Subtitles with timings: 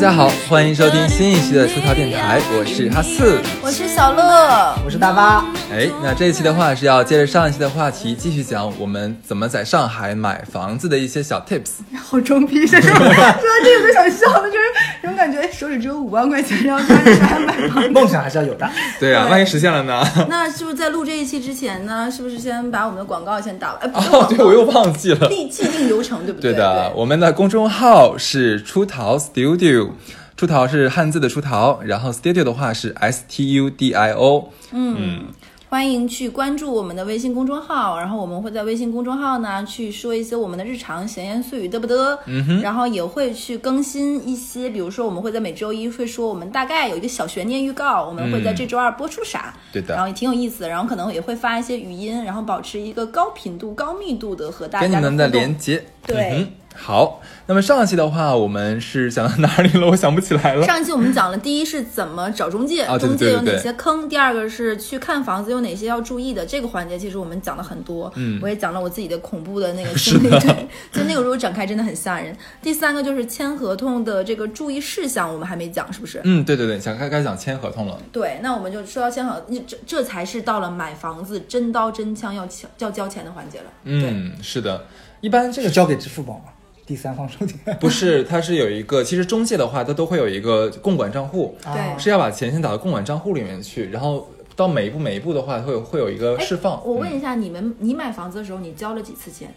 [0.00, 5.44] 家好，欢迎收听新一期的出逃电台，我是哈四，我是小乐，我是大巴。
[5.70, 11.84] 哎，那这一期的话是要接着上一期的话题，继续讲我们怎么在上海买房子的一些小 tips。
[12.02, 14.64] 好装逼，说说 这个都想笑了，就是
[15.02, 17.88] 这种感觉，手里只有五万块钱，然后开始还买房子。
[17.88, 18.68] 梦想还是要有的。
[19.00, 20.02] 对啊，万一实现了呢？
[20.28, 22.10] 那是不是在录这一期之前呢？
[22.10, 23.78] 是不是先把我们的广告先打完？
[23.80, 25.28] 哎，不哦，对，我又忘记了。
[25.28, 26.52] 立既定流程，对不对？
[26.52, 29.90] 对的，我们的公众号是出逃 Studio，
[30.36, 34.52] 出逃是汉字的出逃，然后 Studio 的话是 S T U D I O。
[34.72, 35.24] 嗯，
[35.70, 42.18] 欢迎去关注我们的微信公众号，然后我们会在微信公众号呢去说一些我们的日常闲言碎语，嘚不嘚？
[42.26, 49.54] 嗯哼，然后也会去更新一些，比如说我们会在每周一会说我们大概有一个小悬念预告，我们会在这周二播出啥？
[49.72, 55.84] 对的然后也挺有意思的，然后可能也会发一些语音，然后保持一个高频度、高密度的和大家跟你们的连接。
[56.04, 59.86] 对好，那么上一期的话，我们是讲到哪里了？
[59.88, 60.64] 我想不起来了。
[60.64, 66.46] 上一期我们讲了，第一是怎么找中介，啊对对中介有哪些坑；第二个是去看房子有哪些要注意的。
[66.46, 72.34] 这个环节其实我们讲了很多，嗯我也讲了我自己的恐怖的那个经历，对， 就那个如果展开真的很吓人。
[72.62, 76.20] 第三个就是签合同的这个注意事项，我们还没讲，是不是？
[76.24, 78.00] 嗯，对对对，想该该讲签合同了。
[78.10, 83.64] 对，那我们就说到签合，这这才是到了买房子真刀真枪要交要交钱的环节了。
[83.84, 84.86] 嗯，是的，
[85.20, 86.44] 一般这个交给支付宝吗？
[86.90, 87.56] 第三方收钱。
[87.78, 91.56] 不是，它是有一个，其实中介的话，它都会有一个共管账户，
[91.96, 96.78] 是要把钱先打到共管账户里面去，然后到每一步每一步的话，会有会有一个哎释放。
[96.78, 99.54] 嗯我问一下，你们你买房子的时候，你交了几次钱？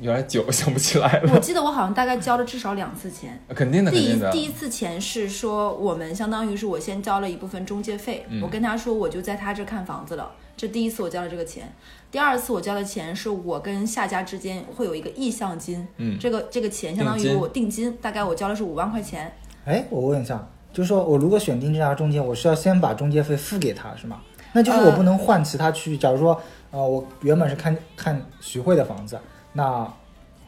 [0.00, 1.40] 有点久，想不起来了我。
[1.40, 3.42] 记得我好像大概交了至少两次钱。
[3.48, 4.30] 肯定的，肯第一定的。
[4.30, 11.74] 第一次钱是说，我们相当于是我先交了一部分中介费，嗯我跟他说我就在他这看房子了，这第一次我交了这个钱。
[12.10, 19.30] 第二次我交的钱是我跟下家之间会有一个意向金，嗯这个这个钱相当于我定金，大概我交的是五万块钱。
[19.64, 24.20] 哎，我问一下，就是说我如果选定这家中介，我是要先把中介费付给他，是吗？
[24.54, 25.98] 那就是我不能换其他区域。
[25.98, 26.40] 假如说，
[26.70, 29.20] 呃，我原本是看看徐汇的房子，
[29.52, 29.86] 那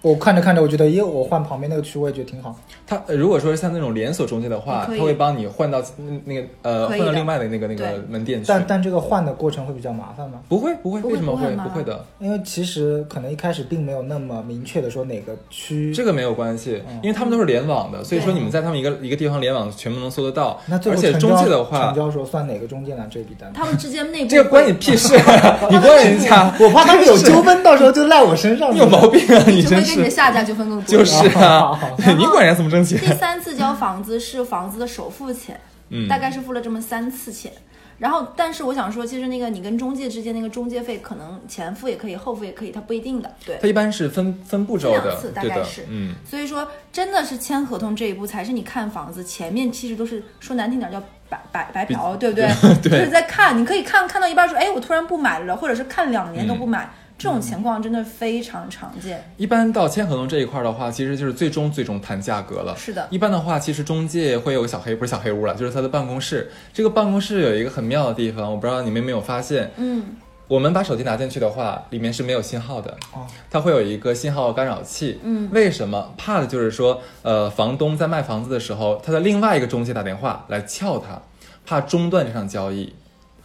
[0.02, 2.56] 我看着看着，我觉得，因为，我换旁边那个区，我也觉得挺好。
[2.86, 8.46] 他呃如果说像那种连锁中介的话，可以它会帮你换到那那个呃换到另外的那个那个门店去。
[8.48, 10.40] 但但这个换的过程会比较麻烦吗？
[10.48, 12.04] 不会不会，为什么会不会的？
[12.18, 15.92] 因为其实可能一开始并没有那么明确的说哪个区。
[15.94, 20.58] 这个没有关系，嗯因为他们都是联网的，所以说你们在他们一个一个地方联网，全部能搜得到。
[20.66, 23.52] 那最而且中后成交介的话成，交时候算哪个中介拿这笔单？
[23.52, 25.14] 他们之间内部 这个关你屁事！
[25.70, 28.74] 你问人家，我怕他们有纠纷，到时候就赖我身上。
[28.74, 29.44] 你有毛病啊！
[29.46, 30.84] 你真只会跟你的，下家就分更多。
[30.86, 32.98] 就是啊好好，对 你管人家怎么挣钱？
[32.98, 37.52] 第三次交房子是房子的首付钱，嗯大概是付了这么三次钱。
[37.98, 43.30] 然后，但是我想说，其实那个你跟中介之间那个中介费，可能前付也可以，后付也可以，它不一定的。
[43.44, 50.98] 对，它一般是分分步骤的分两次，大概是，嗯，所以说真的是签合同这一步才是你看房子，前面其实都是说难听点叫
[51.28, 52.48] 白白白嫖，对不对？
[52.82, 56.88] 对就是在看，你可以看看到一半说，哎，我突然不买了，或者是看两年都不买，
[57.20, 59.22] 这种情况真的非常常见。
[59.36, 62.74] 一般到签合同这一块儿的话，其实就是最终最终谈价格了。
[62.78, 66.50] 是的一般的话，其实中介会有个小黑，不是小黑屋了，就是他的办公室。
[66.72, 70.16] 这个办公室有一个很妙的地方，我不知道你们有没有发现，嗯，
[70.48, 75.20] 我们把手机拿进去的话，里面是没有信号的，哦它会有一个信号干扰器。
[75.22, 76.14] 嗯，为什么？
[76.16, 81.20] 怕的就是说，呃，房东在卖房子的时候，他的另外一个中介打电话来撬他，
[81.66, 82.94] 怕中断这场交易，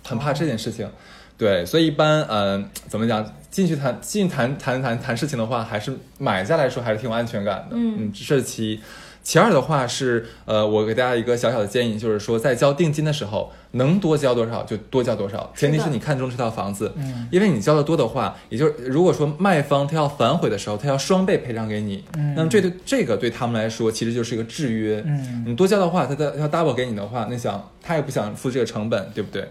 [0.07, 0.89] 很怕这件事情。
[1.37, 3.25] 对，所以一般，嗯、怎么讲？
[3.49, 7.71] 进去谈，进去谈谈谈谈事情的话，还是买家来说还是挺有安全感的。
[7.71, 8.79] 嗯这是其一。
[9.23, 25.01] 其二的话是，呃，我给大家一个小小的建议，就是说，在交定金的时候，能多交多少就多交多少，前提是你看中这套房子，嗯因为你交的多的话，也就是如果说卖方他要反悔的时候，他要双倍赔偿给你，嗯那么这对这个对他们来说其实就是一个制约。
[25.07, 29.47] 嗯你多交的话，他的要 double 给你的话，那想他也不想付这个成本，对不对？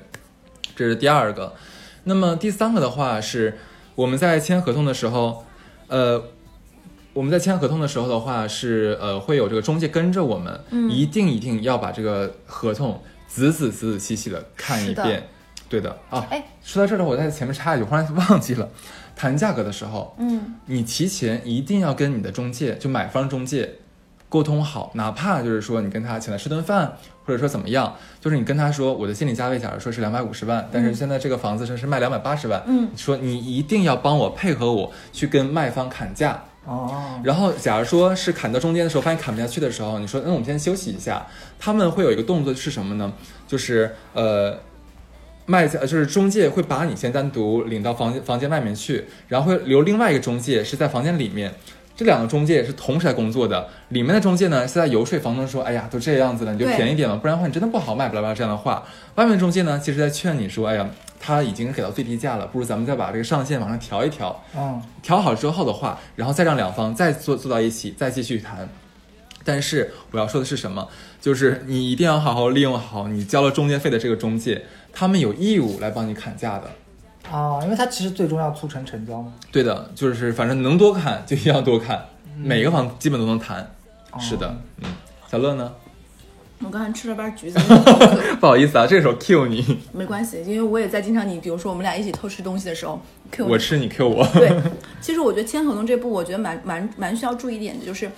[0.76, 1.52] 这是第二个。
[2.04, 3.58] 那么第三个的话是
[3.94, 5.44] 我们在签合同的时候，
[5.88, 6.22] 呃，
[7.12, 10.90] 我们在签合同的时候的话是呃会有这个中介跟着我们，嗯。
[10.90, 15.28] 一定一定要把这个合同仔仔仔仔细细的看一遍。
[15.68, 15.96] 对的。
[16.10, 18.68] 啊，哎，说到这儿的话，我在前面插一句，我忽然忘记了，
[19.16, 23.76] 谈价格的时候，嗯，你提前一定要跟你的中介，就买方中介
[24.28, 36.44] 沟通好，哪怕就是说你跟他请他吃顿饭，或者说怎么样，就是你跟他说我的心理价位，假如说是两百五十万，但是现在这个房子是是卖两百八十万，嗯说你一定要帮我配合我去跟卖方砍价。
[36.66, 41.26] 哦，然后，假如说是砍到中间的时候，发现砍不下去的时候，你说，那我们先休息一下。
[41.58, 43.12] 他们会有一个动作是什么呢？
[43.46, 44.58] 就是呃，
[45.44, 51.52] 卖家就是中介会把你先单独领到房间房间外面去，然后会留另外一个中介是在房间里面
[51.96, 58.82] 这两个中介是同时在工作的，里面的中介呢是在游说房东说，哎呀，都这样子了，你就便宜点吧，不然的话你真的不好卖，巴拉巴拉这样的话。
[59.14, 64.42] 外面的中介呢，其实在劝你说，哎呀，他已经给到最低价了，不如咱们再把这个上限往上调一调。
[64.56, 68.68] 嗯，调好之后的话，然后再让两方再坐坐到一起，再继续谈。
[69.44, 70.88] 但是我要说的是什么？
[71.20, 76.64] 就是你一定要好好利用好你交了中介费的这个中介，他们有义务来帮你砍价的。
[77.30, 79.32] 啊，因为它其实最终要促成成交嘛。
[79.50, 82.04] 对的，就是反正能多看就一定要多看，
[82.36, 83.60] 每个房基本都能谈。
[84.12, 84.84] 哦是的，嗯，
[85.28, 85.72] 小乐呢？
[86.60, 87.58] 我刚才吃了瓣橘子，
[88.38, 93.00] 不好意思啊，这个时候 Q 你，没关系，因为我也在经常你，比如说我们俩一起偷吃东西的时候
[93.32, 93.52] ，Q 你。
[93.52, 94.24] 我吃你 Q 我。
[94.34, 94.56] 对，
[95.00, 98.08] 其实我觉得签合同这步，我觉得蛮蛮蛮需要注意一点的，就是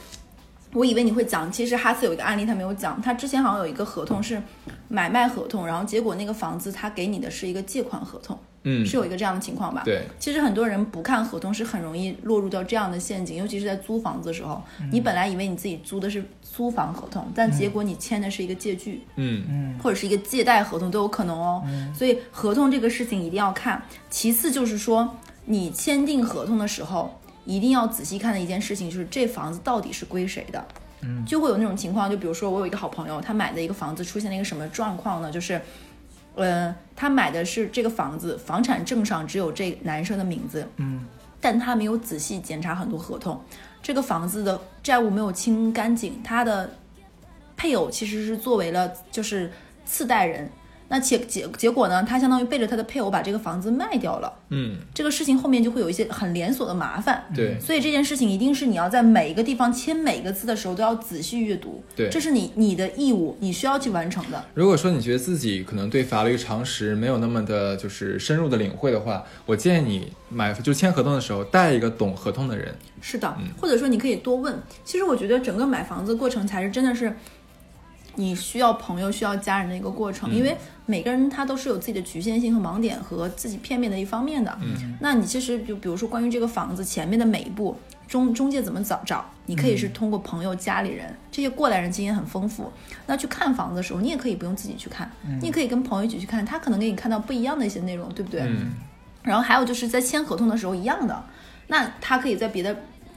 [0.75, 4.41] 我以为你会讲，其实哈斯有一个案例他没有讲，他之前好像有一个合同是
[4.89, 8.39] 买卖合同，然后结果那个房子他给你的是一个借款合同，
[8.69, 9.83] 嗯，是有一个这样的情况吧？
[9.85, 14.61] 对，其实很多人不看合同是很容易落入到这样的陷阱，尤其是在租房子的时候，
[14.91, 21.63] 你本来以为你自己租的是租房合同，但结果你签的是一个借据，嗯嗯或者是一个借贷合同都有可能哦。
[21.95, 23.81] 所以合同这个事情一定要看。
[24.11, 30.67] 其次就是说，你签订合同的时候，一定要仔细看的一件事情就是这房子到底是归谁的。
[31.03, 35.31] 嗯，就会有那种情况，就比如说我有一个好朋友，他买的一个房子出现了一个什么状况呢？
[35.31, 35.63] 就是。
[36.37, 41.05] 嗯，他买的是这个房子，房产证上只有这男生的名字，嗯，
[41.41, 43.41] 但他没有仔细检查很多合同，
[43.83, 46.71] 这个房子的债务没有清干净，他的
[47.57, 49.51] 配偶其实是作为了就是
[49.85, 50.51] 次贷人，
[50.89, 57.25] 那结结结果呢，他相当于背着他的配偶把这个房子卖掉了，嗯，这个事情后面就会有一些很连锁的麻烦。
[57.35, 64.45] 对所以这件事情一定是你要在每一个地方签每个字的时候都要仔细阅读，对这是你你的义务，你需要去完成的。
[64.55, 72.75] 如果说你觉得自己可能对法律常识没有那么的，就是深入的领会的话，我建议你买就签合同的时候带一个懂合同的人。
[73.01, 74.59] 是的，或者说你可以多问。
[74.85, 77.15] 其实我觉得整个买房子过程才是真的是
[78.17, 84.59] 你需要朋友、需要家人的一个过程，因为每个人他都是有自己的局限性和盲点和自己片面的一方面的。
[84.61, 87.77] 嗯，那你其实就比如说关于这个房子前面的每一步。
[88.09, 89.29] 中中介怎么找找？
[89.47, 92.71] 你可以是通过朋友、家里人这些过来人经验很丰富。
[93.05, 95.11] 那去看房子的时候，你也可以不用自己去看，
[95.41, 98.43] 你也可以跟朋友一起去看，他可能给你看到不一样的一些内容，对不对？
[98.43, 98.71] 嗯
[99.25, 101.25] 然后还有就是在签合同的时候一样的，
[101.67, 102.77] 那他可以在别的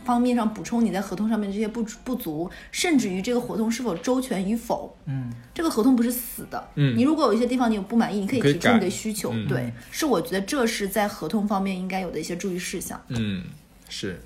[0.09, 4.97] 方面上补充你在合同上面这些不不足，甚至于这个合同是否周全与否。
[5.05, 9.31] 嗯，这个合同不是死的，嗯你如果有一些地方你有不满意，你可以提出你的需求。
[9.31, 12.99] 嗯对，是我觉得这是在合同方面应该有的一些注意事项。
[13.09, 13.43] 嗯，
[13.87, 14.19] 是。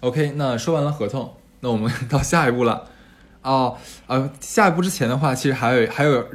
[0.00, 2.86] OK，那说完了合同，那我们 到下一步了。
[3.42, 6.26] 哦，呃，下一步之前的话，其实还有还有，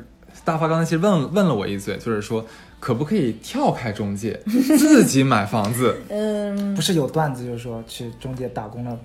[0.44, 2.46] 大发刚才其实问问了我一嘴，就是说
[2.80, 5.96] 可不可以跳开中介， 自己买房子？
[6.10, 8.98] 嗯，不是有段子就是说去中介打工了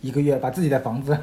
[0.00, 1.16] 一个月，把自己的房子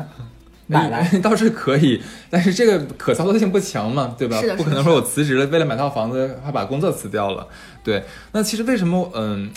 [0.68, 1.00] 买来。
[1.00, 4.56] 哎 倒是可以，但是这个可操作性不强嘛，对吧是的？
[4.56, 7.47] 不可能说我辞职了，为了买套房子，还把工作辞掉了。
[7.83, 8.03] 对，
[8.33, 9.50] 那其实为什么嗯？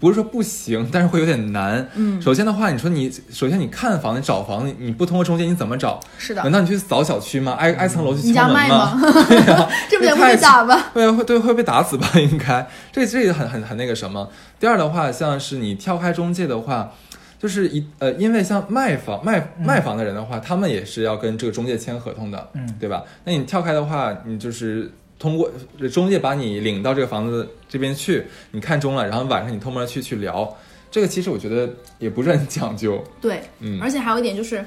[0.00, 1.86] 不是说不行，但是会有点难。
[1.94, 6.00] 嗯首先的话，你说你首先你看房，你找房，你你不通过中介，你怎么找？
[6.18, 6.50] 是的难。
[6.50, 7.52] 道你去扫小区吗？
[7.52, 8.98] 挨挨层楼去你家敲门卖吗？
[9.28, 10.76] 对呀、这不得会太被打吧？
[10.94, 12.08] 会会对会被打死吧？
[12.18, 14.28] 应该，这这个很很很那个什么。
[14.58, 16.92] 第二的话，像是你跳开中介的话，
[17.38, 23.02] 就是一呃，因为像卖房卖卖房的人的话，他们也是要跟这个中介签合同的，嗯对吧？
[23.24, 24.90] 那你跳开的话，你就是
[25.24, 25.50] 通过
[25.80, 30.54] 呃中介把你领到这个房子这边去，你看中了，然后晚上你偷摸去去聊，
[30.90, 31.66] 这个其实我觉得
[31.98, 34.62] 也不是很讲究，对，嗯而且还有一点就是，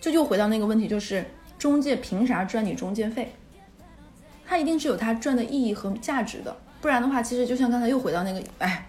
[0.00, 1.24] 这就回到那个问题，就是
[1.58, 3.32] 中介凭啥赚你中介费？
[4.46, 8.86] 他一定是有他赚的意义和价值的，不然的话，其实就像刚才又回到那个，哎，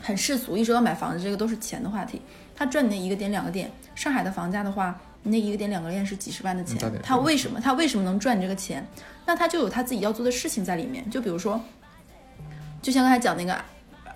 [0.00, 2.22] 很世俗，一说到买房子，这个都是钱的话题。
[2.54, 8.86] 他赚你那一个点两个点，上海的房价的话，你那一个点两个链是几十万的钱嗯，他为什么他为什么能赚你这个钱？
[9.26, 11.60] 那他就有他自己要做的事情在里面，就比如说，
[12.80, 13.56] 就像刚才讲那个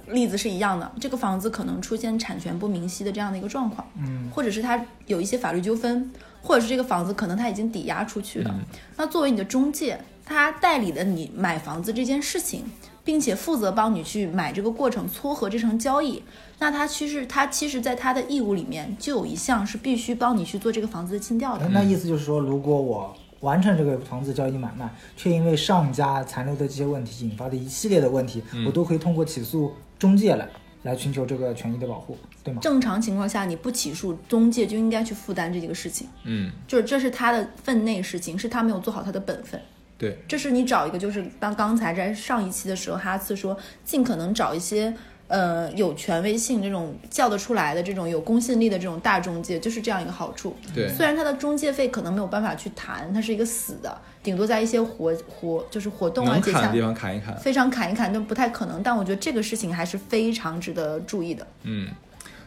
[0.07, 8.51] 例子是一样的，这个房子可能出现产权不明晰的这样的一个状况，嗯，或者是他有一些法律纠纷，或者是这个房子可能他已经抵押出去了。
[8.57, 8.65] 嗯
[8.97, 12.65] 那作为你的中介，他代理的你买房子这件事情，
[13.03, 16.23] 并且负责帮你去买这个过程，撮合这层交易。
[16.61, 21.67] 那他其实他其实在他的义务里面就有一项是必须帮你去做这个房子的尽调的。
[21.71, 30.47] 那意思就是说，如果我完成这个房子交易买卖，却因为上家残留的这些问题引发的一系列的问题，嗯我都可以通过起诉中介来
[30.83, 32.61] 来寻求这个权益的保护，对吗？
[32.61, 39.59] 正常情况下，你不起诉中介就应该去负担这几个事情，嗯，就是这是他的分内事情，是他没有做好他的本分。
[39.97, 44.95] 对，这是你找一个，就是当刚才在上一期的时候，哈次说尽可能找一些
[45.31, 50.55] 呃有权威性、这种叫得出来的、这种有公信力的这种大中介，就是这样一个好处。
[50.75, 57.37] 对虽然它的中介费可能没有办法去谈，它是一个死的，顶多在一些活活就是活动啊节下能砍的地方砍一砍。
[57.39, 58.83] 非常砍一砍都不太可能。
[58.83, 61.47] 但我觉得这个事情还是非常值得注意的。
[61.63, 61.89] 嗯，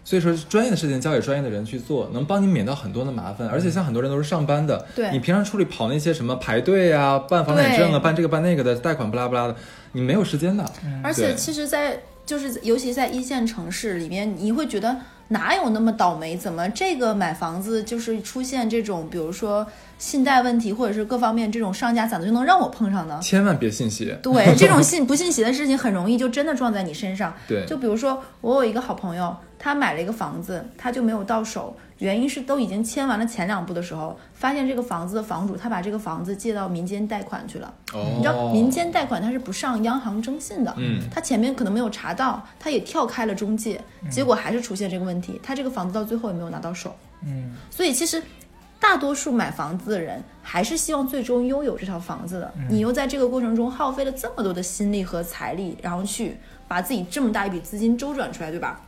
[0.03, 3.47] 所以说专业的事情交给专业的人去做，能帮你免掉很多的麻烦。
[3.47, 9.55] 而且像很多人都是上班的，对你平常处理跑那些什么排队啊、办房产证啊、办这个办那个的贷款不拉不拉的，
[9.93, 10.69] 你没有时间的。
[11.01, 14.97] 而且其实在，就是尤其在一线城市里面，你会觉得
[15.29, 16.37] 哪有那么倒霉？
[16.37, 19.67] 怎么这个买房子就是出现这种，比如说
[20.03, 23.17] 信贷问题，或者是各方面这种上家咋的就能让我碰上呢？
[23.23, 24.19] 千万别信邪。
[24.21, 27.33] 对，这种信不信邪的事情很容易就真的撞在你身上。
[27.47, 37.73] 对，就比如说，我有一个好朋友，他买了一个房子，他就没有到手，原因是都已经签完了前两步的时候，发现这个房子的房主他把这个房子借到民间贷款去了。
[37.93, 43.79] 哦，你知道民间贷款它是不上央行征信的，嗯他前面可能没有查到，他也跳开了中介，
[44.11, 46.93] 结果还是出现这个问题，他这个房子到最后也没有拿到手。
[47.25, 48.21] 嗯所以其实
[48.83, 52.53] 大多数买房子的人还是希望最终拥有这套房子的。
[52.69, 56.35] 你又在这个过程中耗费了这么多的心力和财力，然后去
[56.67, 58.81] 把自己这么大一笔资金周转出来，对吧？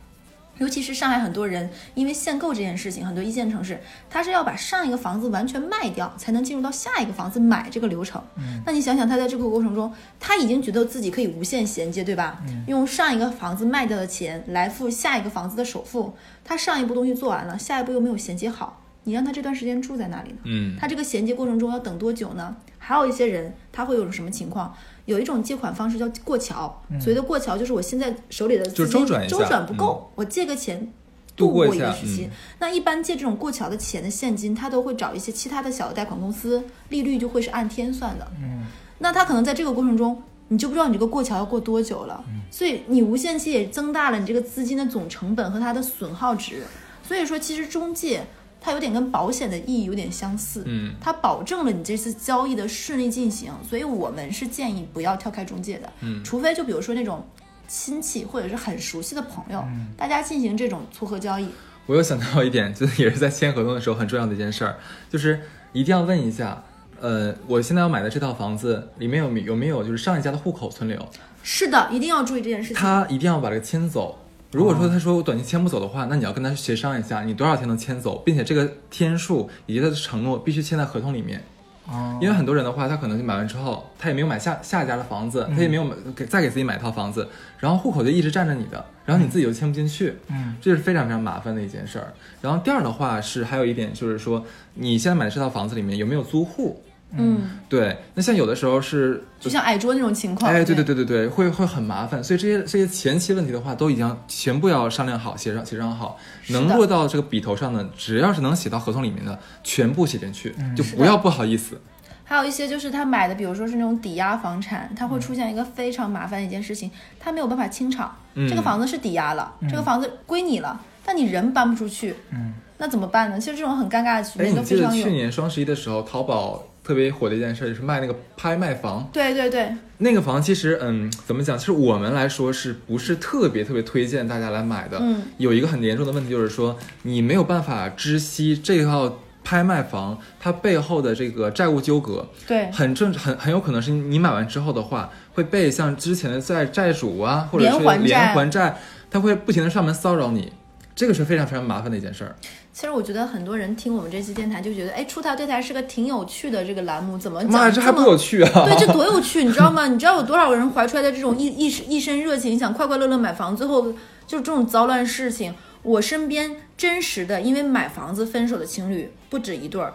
[0.58, 8.22] 尤其是上海很多人因为限购这件事情，很多一线城市他是要把上一个房子完全卖掉，才能进入到下一个房子买这个流程。
[8.66, 12.42] 那你想想，他在这个过程中，他已经觉得自己可以无限衔接，对吧？
[12.66, 20.38] 用上一个房子卖掉的钱来付下一个房子的首付，他上一步东西做完了，下一步又没有衔接好，你让他这段时间住在哪里呢？
[20.44, 22.56] 嗯，他这个衔接过程中要等多久呢？
[22.76, 24.74] 还有一些人他会有种什么情况？
[25.04, 30.92] 有一种借款方式叫过桥，所谓的过桥就是我现在手里的资金周转不够，我借个钱
[31.36, 32.24] 度过过一个时期。
[32.24, 38.26] 嗯那一般借这种过桥的钱的现金，他都会找一些其他的小的贷款公司，利率就会是按天算的。
[38.42, 38.66] 嗯
[38.98, 46.62] 那他可能在这个过程中，你就不知道你这个过桥要过多久了，所以你无限期也增大了你这个资金的总成本和它的损耗值。
[47.02, 48.26] 所以说，其实中介
[48.66, 57.24] 它有点跟保险的意义有点相似，嗯，它保证了你这次交易的顺利进行，所以我们是建议不要跳开中介的，嗯除非就比如说那种
[57.68, 61.48] 亲戚或者是很熟悉的朋友，嗯大家进行这种撮合交易。
[61.86, 64.76] 我又想到一点，就是也是在签合同的时候很重要的一件事儿，
[65.08, 65.40] 就是
[65.72, 66.64] 一定要问一下，
[67.00, 71.08] 呃，我现在要买的这套房子里面有没有没有就是上一家的户口存留，
[71.44, 72.76] 是的，一定要注意这件事情。
[72.76, 74.18] 他一定要把这个迁走。
[74.52, 81.42] 如果说他说我短期签不走的话，那你要跟他协商一下，你多少天能签走，并且这个天数以及他的承诺必须签在合同里面。
[81.88, 92.12] 哦，因为很多人的话，他可能就买完之后，他也没有买下下一家的房子，他也没有买给再给自己买一套房子，然后户口就一直占着你的，然后你自己又签不进去，嗯这是非常非常麻烦的一件事儿。
[92.40, 96.82] 然后第二的话是还有一点就是说，你现在买的这套房子里面有没有租户？
[97.12, 100.50] 嗯，对，那像有的时候是就像矮桌那种情况。
[100.50, 111.80] 哎，对对对对对，会会很麻烦，所以这些这些前期问题的话，都已经全部要商量好、协商协商好，能落到这个笔头上的，只要是能写到合同里面的，全部写进去，就不要不好意思。
[112.28, 118.14] 还有一些就是他买的，比如说是那种抵押房产，它会出现一个非常麻烦的一件事情，他没有办法清场。
[118.34, 123.38] 嗯这个房子是抵押了，这个房子归你了，但你人搬不出去，嗯，那怎么办呢？
[123.38, 125.04] 其实这种很尴尬的局哎，面都非常有。
[125.04, 129.10] 去年双十一的时候，淘宝特别火的一件事，就是卖那个拍卖房。
[129.12, 131.58] 对对对，那个房其实，嗯，怎么讲？
[131.58, 134.96] 其实我们来说是不是特别特别推荐大家来买的？
[135.00, 148.78] 嗯，有一个很严重的问题，就是说你没有办法知悉这套拍卖房它背后的这个债务纠葛，对，很正很很有可能是你买完之后的话，会被像之前的债债主啊，或者是连环债
[149.10, 150.52] 他会不停的上门骚扰你，
[150.94, 152.36] 这个是非常非常麻烦的一件事儿。
[152.76, 158.50] 其实我觉得很多人听我们这期电台就觉得，哎，出逃对台是个挺有趣的这个栏目，怎么妈呀，讲这还不么有趣啊！
[158.68, 159.86] 对，这多有趣，你知道吗？
[159.86, 163.90] 你知道有多少个人怀出来的这种一一一身热情，想快快乐乐买房，最后
[164.26, 165.54] 就是这种糟乱事情。
[165.82, 169.94] 我身边真实的因为买房子分手的情侣不止一对儿，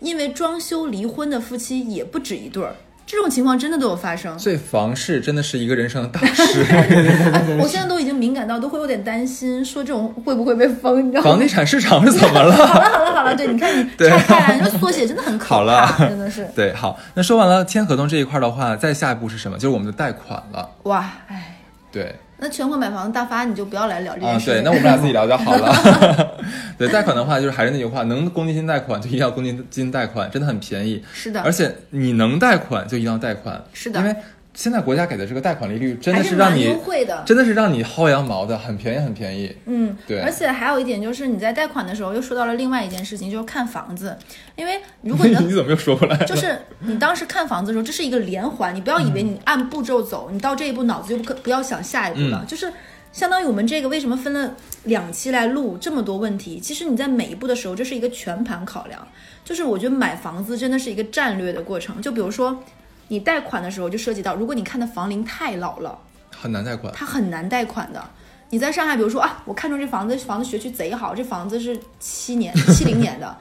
[0.00, 2.76] 因为装修离婚的夫妻也不止一对儿，
[3.12, 4.36] 这种情况真的都有发生。
[4.38, 6.64] 所以房事真的是一个人生的大事，
[7.60, 11.30] 我现在都已经敏感到都会有点担心，说这种会不会被封，你知道吗？
[11.30, 12.52] 房地产市场是怎么了？
[12.56, 19.58] 好了好了好了，对，你看你 拆开来，那个缩写真的很可怕，好了真的是对，好，那说完了签合同这一块的话，再下一步是什么？
[19.58, 20.68] 就是我们的贷款了。
[20.84, 21.58] 哇，哎。
[21.92, 24.54] 对，那全款买房的大发你就不要来聊这件啊，事情。
[24.54, 26.36] 对，那我们俩自己聊就好了。
[26.76, 31.00] 对，贷款的话，就是还是那句话，能公积金贷款就一定要公积金贷款，真的很便宜。
[31.14, 34.16] 是的，而且你能贷款就一定要贷款，是的因为
[34.54, 37.22] 现在国家给的这个贷款利率真的是让你优惠的。
[37.24, 39.56] 真的是让你薅羊毛的，很便宜，很便宜。
[39.66, 44.16] 嗯，对而且还有一点就是你在贷款的时候又说到了另外一件事情，就是看房子，
[44.56, 46.26] 因为如果你 你怎么又说回来了？
[46.26, 52.70] 就是你当时看房子的时候，这是一个连环，你不要以为你按步骤走，你到这一步脑子就不可不要想下一步了，嗯就是
[53.12, 54.54] 相当于我们这个为什么分了
[54.84, 56.58] 两期来录这么多问题？
[56.60, 59.06] 其实你在每一步的时候，这是一个全盘考量。
[59.44, 62.00] 就是我觉得买房子真的是一个战略的过程。
[62.00, 62.62] 就比如说，
[63.12, 65.98] 你贷款的时候就涉及到，如果你看的房龄太老了，
[66.34, 66.90] 很难贷款。
[66.96, 68.02] 它很难贷款的。
[68.48, 73.36] 你在上海，比如说啊，我看中这房子，房子学区贼好，这房子是七年、 七零年的，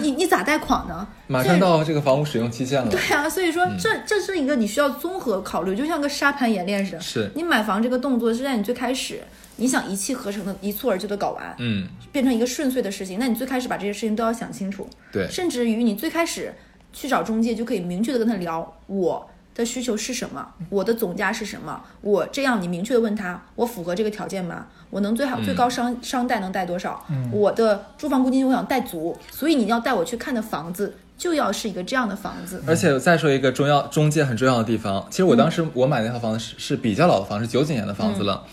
[0.00, 1.06] 你你咋贷款呢？
[1.26, 2.90] 马上到这个房屋使用期限了。
[2.90, 7.00] 对啊，所以说这这是一个你需要综合考虑，就像个沙盘演练似的。
[7.02, 9.22] 是你买房这个动作是在你最开始，
[9.56, 14.88] 你想一气呵成的一蹴而就的搞完，嗯，变成一个顺遂的事情，那你最开始把这些事情都要想清楚。
[15.12, 16.54] 对，甚至于你最开始
[16.92, 24.66] 去找中介，就可以明确的跟他聊我的需求是什么，我的总价是什么，我这样你明确的问他，我符合这个条件吗？
[24.90, 27.04] 我能最好最高商商贷能贷多少？
[27.32, 32.62] 我的住房公积金我想贷足，所以你要带我去看的房子就要是一个这样的房子。
[32.66, 38.44] 而且再说一个重要中介很重要的地方，其实我当时我买那套房子是是比较老的房，是九几年的房子了。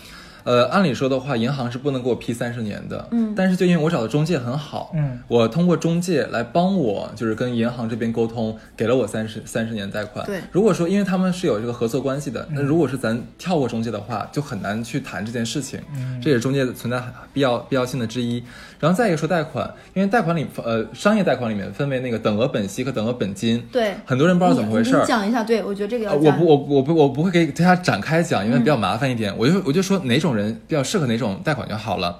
[0.44, 3.08] 呃，按理说的话，银行是不能给我批三十年的。
[3.10, 10.24] 嗯但是就因为我找的中介很好，嗯，我通过中介来帮我，就是跟银行这边沟通，给了我三十三十年贷款。
[10.26, 15.80] 对如果说因为他们是有这个合作关系的，那如果是咱跳过中介的话，就很难去谈这件事情。
[15.94, 17.02] 嗯这也是中介存在
[17.32, 18.42] 必要必要性的之一。
[18.80, 23.62] 然后再一个说贷款，因为贷款里呃商业贷款里面分为那个等额本息和等额本金。
[23.72, 25.04] 对，很多人不知道怎么回事儿。
[25.04, 26.32] 讲一下，对我觉得这个要呃，我。
[26.32, 29.36] 不，我我不，我不会给大家展开讲，因为比较麻烦一点。
[29.36, 32.18] 我就我就说哪种人比较适合哪种贷款就好了。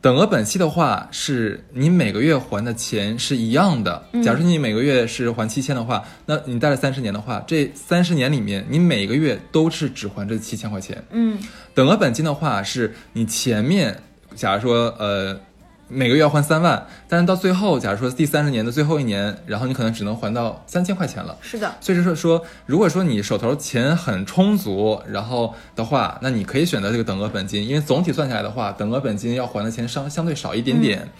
[0.00, 4.02] 等额本息的话，是你每个月还的钱是一样的。
[4.22, 11.02] 假如说你每个月是还七千的话，那你贷了三十年的话，这三十年里面你每个月都是只还这七千块钱。
[11.10, 11.38] 嗯
[11.72, 13.96] 等额本金的话，是你前面
[14.34, 15.40] 假如说呃
[15.88, 21.36] 每个月要还三万，但是到最后，假如说第三十年的最后一年，然后你可能只能还到三千块钱了。
[21.40, 31.00] 是的，所以说说，如果说你手头钱很充足，然后的话，那你可以选择这个等额本金，因为总体算下来的话，等额本金要还的钱相相对少一点点。
[31.00, 31.10] 嗯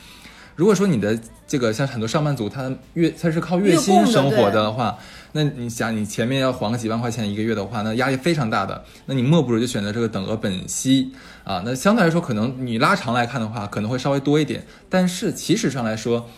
[0.57, 4.97] 如果说你的这个像很多上班族，他月他是靠月薪生活的话，
[5.37, 8.85] 那你想你前面要还个几万块钱一个月的话，那压力非常大的。
[9.07, 11.61] 那你莫不如就选择这个等额本息啊。
[11.65, 16.31] 那相对来说，可能你拉长来看的话，可能会稍微多一点，但是其实上来说，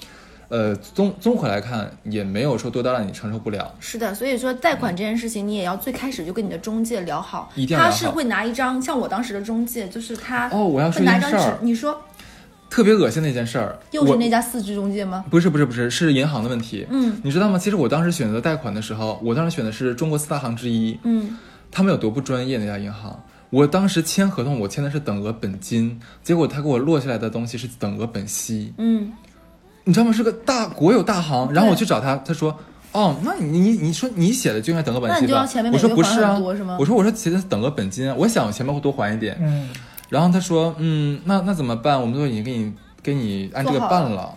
[0.48, 3.74] 呃，综综合来看，也没有说多到让你承受不了。
[3.80, 12.00] 是的，所以说贷款这件事情，你也要最开始就跟你的中介聊好，一定要好他是会拿一张，像我当时的中介，就是他哦我要拿一张纸一件事儿，你说
[12.68, 15.24] 特别恶心的一件事儿，我又是那家四支中介吗？
[15.31, 16.87] 不是不是不是是银行的问题。
[16.90, 17.59] 嗯你知道吗？
[17.59, 21.37] 其实我当时选择贷款的时候，我当时选的是中国四大行之一，嗯，
[21.70, 23.22] 他们有多不专业那家银行。
[23.50, 29.12] 我当时签合同，我签的是等额本金，结果他给我落下来的东西是等额本息，嗯，
[29.85, 30.12] 你知道吗？
[30.12, 31.52] 是个大国有大行。
[31.52, 32.59] 然后我去找他，他说。
[32.92, 35.46] 哦，那你你你说你写的就应该等额本息吧？
[35.70, 39.37] 我说不是啊我说我说写的等额本金啊，我想我前面会多还一点。
[39.38, 39.68] 嗯，
[40.08, 42.00] 然后他说，嗯，那那怎么办？
[42.00, 44.34] 我们都已经给你给你按这个办了，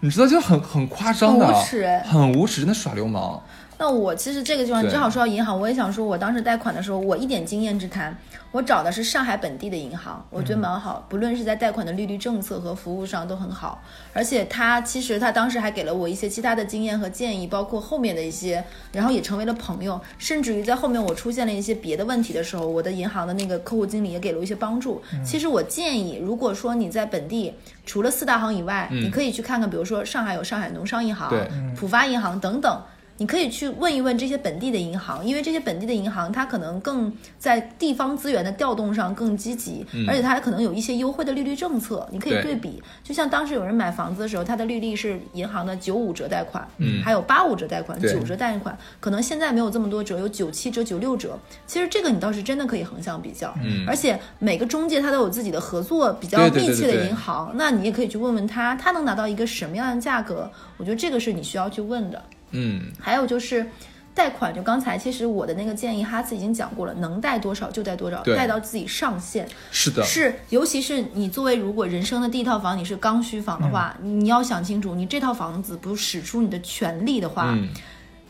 [0.00, 3.42] 你知道就很很夸张的，很无耻哎很无耻，真的耍流氓。
[3.78, 4.90] 那我其实这个地方对。
[4.90, 8.16] 正好说到银行，我也想说，我当时贷款的时候，我一点经验之谈，
[8.52, 13.82] 我找的是上海本地的银行，我觉得蛮好，不论是在贷款的利率政策和服务上都很好，
[14.12, 25.02] 而且他其实他当时还给了我一些其他的经验和建议，包括后面的一些，然后也成为了朋友，甚至于在后面我出现了一些别的问题的时候，我的银行的那个客户经理也给了我一些帮助。
[25.24, 27.52] 其实我建议，如果说你在本地
[27.84, 31.32] 除了四大行以外，你可以去看看，比如说上海有上海农商银行、
[31.76, 32.80] 浦发银行等等。
[33.16, 42.82] 你可以去问一问这些本地的银行，因为这些本地的银行它可能更在地方资源的调动上更积极，而且它还可能有一些优惠的利率政策，你可以对对比。
[43.02, 51.38] 就像当时有人买房子的时候，它的利率是银行的九五折贷款，嗯还有八五折贷款、九折贷款，可能现在没有这么多折，有九七折、九六折。
[51.66, 60.50] 其实这个你倒是真的可以横向比较，嗯而且每个中介他都有自己的合作比较密切的对对银行，那你也可以去问问他，他能拿到一个什么样的价格？
[60.78, 62.20] 我觉得这个是你需要去问的。
[62.54, 63.66] 嗯，还有就是
[64.14, 69.46] 贷款，就刚才其实我的那个建议，哈斯已经讲过了，能贷多少就贷多少，贷到自己上限。
[69.70, 77.68] 是的，是，尤其是你作为如果人生的第一套房，你是刚需房的话，你要想清楚，你这套房子不使出你的全力的话，嗯，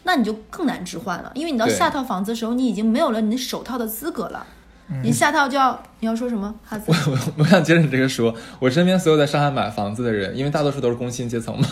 [0.04, 4.46] 那你就更难置换了，因为你到下套房子的时候，你已经没有了你首套的资格了。
[4.90, 6.54] 嗯你下套就要你要说什么？
[6.62, 11.66] 哈子，我我想接着你这个说，我身边所有在上海买房子的人，因为大多数都是工薪阶层嘛，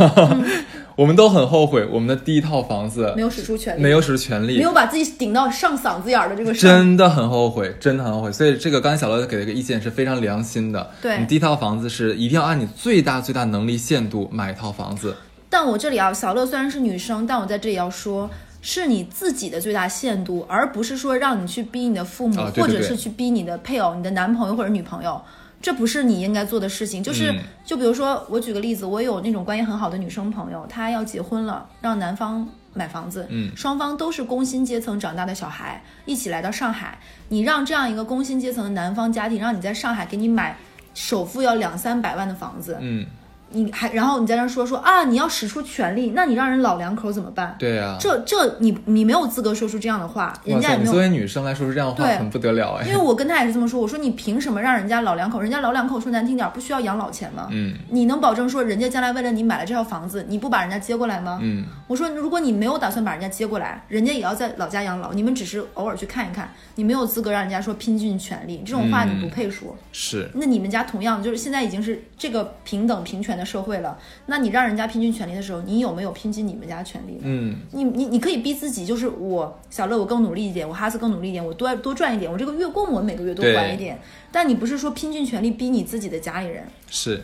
[0.96, 8.33] 我们都很后悔我们的第一套房子嗯没有使出全力，没有使出全力，没有把自己顶到上嗓子眼儿的这个上真的很后悔，真的很后悔。
[8.33, 10.90] 所以这个刚才小乐给的一个意见是非常良心的。
[11.03, 15.14] 对你第一套房子是一定要按你最大最大能力限度买一套房子。
[15.51, 18.31] 但我这里啊，小乐虽然是女生，但我在这里要说，
[18.62, 22.62] 是你自己的最大限度，而不是说让你去逼你的父母，啊对对对。
[22.62, 25.20] 或者是去逼你的配偶、你的男朋友或者女朋友。
[25.61, 27.38] 这不是你应该做的事情，就是、嗯。
[27.64, 33.51] 就比如说，我举个例子，我有那种关系很好的女生朋友，她要结婚了，让男方买房子，嗯。
[33.57, 36.98] 双方都是工薪阶层长大的小孩，一起来到上海，
[37.29, 40.57] 你让这样一个工薪阶层的男方家庭，让你在上海给你买
[40.94, 43.07] 首付要两三百万的房子，嗯，
[43.52, 47.54] 你还然后你在那说说啊，你要使出全力，那你让人老两口怎么办？
[47.58, 52.86] 对呀、这这你你没有资格说出这样的话，人，家也没有作为女生来说出这样的话对很不得了哎。
[52.86, 55.40] 因为我跟他也是这么说，我说你凭什么让人家老两口？
[55.40, 57.48] 人家老两口说难听点，不需要养老钱吗？
[57.50, 61.38] 嗯你能保证说人家将来为了你买了这套房子，你不把人家接过来吗？
[61.42, 69.76] 嗯，我说如果你没有打算把人家接过来，人家也要在老家养老，你们只是偶尔去看一看，你没有资格让人家说拼尽全力，这种话你不配说。
[69.92, 77.20] 是那你们家同样就是现在已经是这个平等平权的社会了，那你让人家拼尽全力的时候，你有没有拼尽你们家全力呢？
[77.24, 83.98] 嗯你你你可以逼自己，就是我小乐我更努力一点，我哈斯更努力一点，我多多赚一点，我这个月供我每个月多对还一点。
[84.31, 87.22] 但你不是说拼尽全力逼你自己的家里人，是。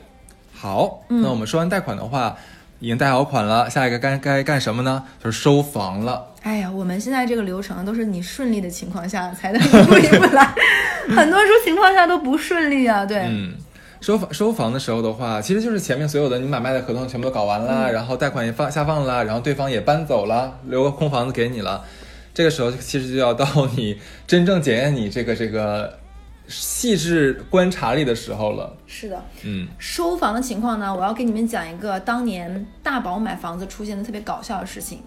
[0.52, 2.37] 好，嗯那我们说完贷款的话，
[2.81, 5.04] 已经贷好款了，下一个该该干什么呢？
[5.22, 6.35] 就是收房了。
[6.42, 10.54] 哎呀，我们现在这个流程都是你顺利的情况下才能一步一步来，
[11.14, 13.04] 很多时候情况下都不顺利啊。
[13.07, 13.54] 对，嗯，
[14.00, 21.84] 收房收房的时候的话，其实就是前面所有的你买卖的合同全部都搞完了，然后贷款也放下放了，然后对方也搬走了，留个空房子给你了。
[22.32, 25.98] 这个时候其实就要到你真正检验你这个这个
[26.46, 28.72] 细致观察力的时候了。
[28.87, 29.20] 是的。
[29.42, 35.02] 嗯收房的情况呢，我要给你们讲一个当年大宝买房子出现的特别搞笑的事情。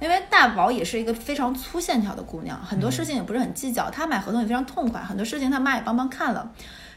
[0.00, 6.50] 因为大宝也是一个非常粗线条的姑娘，很多事情也不是很计较，她买合同也非常痛快，很多事情她妈也帮忙看了。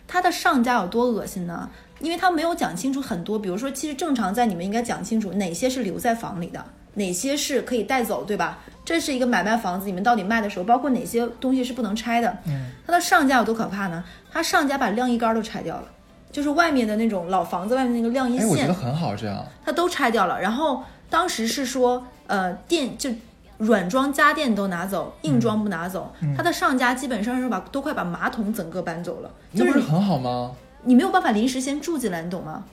[0.07, 1.69] 她的上家有多恶心呢？
[1.99, 6.61] 因为他没有讲清楚很多，比如说，其实正常在你们应该讲清楚哪些是留在房里的，
[6.95, 8.59] 哪些是可以带走，对吧？
[8.83, 12.37] 这是一个买卖房子，你们到底卖的时候，包括哪些东西是不能拆的。
[12.45, 14.03] 嗯，他的上家有多可怕呢？
[14.29, 15.85] 他上家把晾衣杆都拆掉了。
[16.29, 19.45] 就是外面的那种老房子外面那个晾衣哎，我觉线得，很好，这样。
[19.63, 20.41] 他都拆掉了。
[20.41, 23.09] 然后当时是说，呃，电就
[23.63, 26.13] 软装家电都拿走，硬装不拿走。
[26.35, 30.51] 他的上家基本上是把都快把马桶整个搬走了，就是那不是很好吗？
[30.83, 32.63] 你没有办法临时先住进来，你懂吗？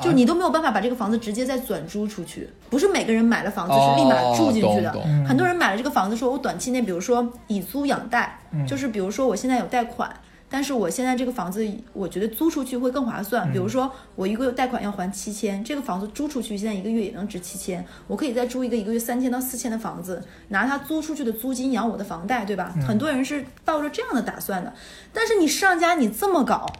[0.00, 4.90] 就你都没有办法把这个房子直接再转租出去，不是每个人买了房子是立马住进去的。
[5.28, 10.10] 很多人买了这个房子，说我短期内，比如说以租养贷，嗯就是比如说我现在有贷款，
[10.52, 13.50] 但是我现在这个房子，我觉得租出去会更划算。
[13.50, 22.74] 嗯比如说我一个月贷款要还七千，这个房子租出去现在一个月也能值七千，我可以再租一个一个月三千到四千的房子，拿它租出去的租金养我的房贷，对吧？
[22.76, 24.74] 嗯很多人是抱着这样的打算的，
[25.12, 26.70] 但是你上家你这么搞。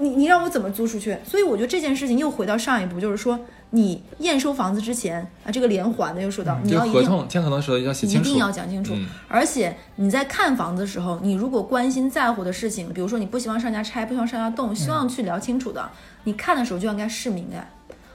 [0.00, 1.18] 你你让我怎么租出去？
[1.24, 8.28] 所以我觉得这件事情又回到上一步，就是说你验收房子之前啊，这个连环的又说到，你要合同签合同的时候要写清楚。
[8.28, 8.94] 一定要讲清楚。
[8.94, 15.90] 嗯而且你在看房子的时候，你如果关心在乎的事情，比如说你不希望上家拆，不希望上家动，希望去聊清楚的，
[16.24, 17.68] 你看的时候就应该示敏感。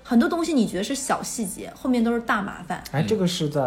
[0.04, 2.84] 很多东西你觉得是小细节，后面都是大麻烦。
[2.92, 3.62] 哎，这个是在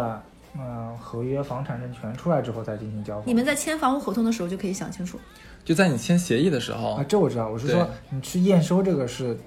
[0.59, 3.23] 嗯、合约房产证全出来之后再进行交付。
[3.27, 5.19] 你们在签房屋合同的时候就可以想清楚。
[5.63, 9.37] 就在你签协议的时候啊，，这我知道，我是说你去验收这个是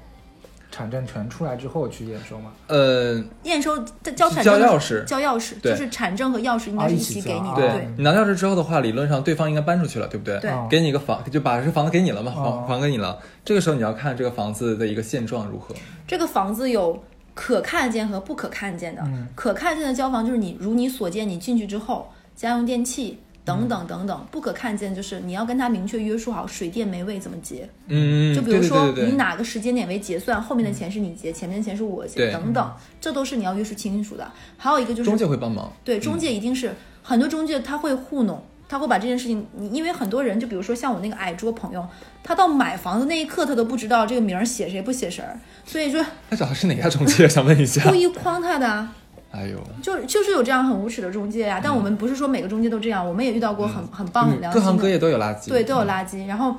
[0.71, 2.53] 产证全出来之后去验收吗？
[2.69, 3.79] 呃，验收
[4.17, 7.49] 交产交钥匙交钥匙就是产证和钥匙应该是啊一起起给你的。
[7.49, 10.39] 啊对你拿钥匙之后的话，理论上对方应该搬出去了，对不对？
[10.41, 13.19] 对哦给你一个房，就把这房子给你了嘛，哦还还给你了。
[13.45, 15.75] 这个时候你要看这个房子的一个现状如何。
[16.07, 17.03] 这个房子有
[17.35, 19.03] 可看见和不可看见的。
[19.07, 23.19] 嗯可看见的交房就是你如你所见，你进去之后，家用电器
[23.51, 27.69] 等嗯等等等；不可看见就是你要跟他明确约束好水电煤位怎么结。
[27.89, 34.31] 嗯，就比如说你哪个时间点为结算，后面的钱是你结，前面的钱是我结等等，这都是你要约束清楚的。
[34.57, 35.73] 还有一个就是中介会帮忙。
[35.85, 41.85] 对，中介一定是、很多中介他会糊弄，他会把这件事情，你因为很多人就比如说像我那个矮桌朋友，
[42.23, 45.25] 他到买房子那一刻他都不知道这个名儿写谁不写谁，
[45.65, 47.27] 所以说他找的是哪家中介？
[47.29, 47.95] 想问一下故。
[47.95, 48.95] 意诓他的啊。
[49.33, 55.49] 哎呦，就就是有这样很无耻的中介呀、但我们不是说每个中介都这样，我们也遇到过很、很棒、很良心各行各业都有垃圾。
[55.49, 56.27] 对，都有垃圾。
[56.27, 56.57] 然后，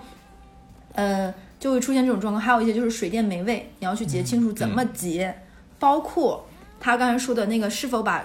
[0.93, 2.41] 呃，就会出现这种状况。
[2.41, 5.35] 还有一些就是水电煤位，你要去结清楚怎么结，
[5.79, 6.47] 包括
[6.79, 8.23] 他刚才说的那个是否把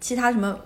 [0.00, 0.58] 其他什么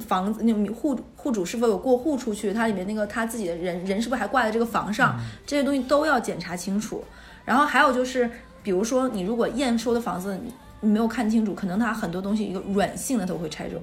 [0.00, 7.04] 房子那种户户主是否有过户出去，他里面那个他自己的人人是不是还挂在这个房上，这些东西都要检查清楚。
[7.44, 8.30] 然后还有就是，
[8.62, 10.40] 比如说你如果验收的房子
[10.82, 13.82] 你你没有看清楚，可能它很多东西一个软性的都会拆走。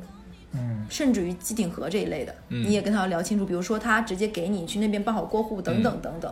[0.53, 3.45] 嗯，甚至于机顶盒这一类的，嗯你也跟他要聊清楚。
[3.45, 6.31] 比如说，他直接给你去那边办好过户，等等等等。